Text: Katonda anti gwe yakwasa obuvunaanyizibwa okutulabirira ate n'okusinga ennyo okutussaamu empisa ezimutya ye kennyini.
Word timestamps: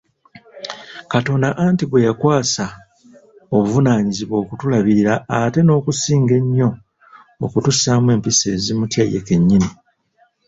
Katonda 1.11 1.47
anti 1.65 1.83
gwe 1.87 2.05
yakwasa 2.07 2.65
obuvunaanyizibwa 3.55 4.35
okutulabirira 4.43 5.13
ate 5.39 5.59
n'okusinga 5.63 6.33
ennyo 6.41 6.69
okutussaamu 7.45 8.07
empisa 8.15 8.45
ezimutya 8.55 9.03
ye 9.11 9.19
kennyini. 9.27 9.69